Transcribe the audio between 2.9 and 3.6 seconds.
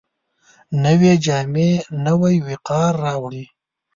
راوړي